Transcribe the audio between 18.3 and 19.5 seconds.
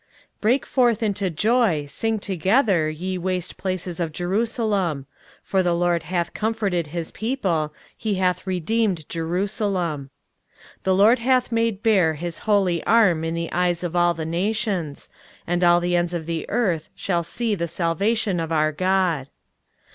of our God.